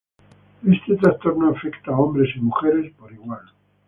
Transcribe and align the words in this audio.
Este 0.67 0.95
trastorno 0.95 1.49
afecta 1.51 1.91
a 1.91 1.99
hombres 1.99 2.35
y 2.35 2.39
mujeres 2.39 2.91
por 2.95 3.11
igual. 3.13 3.51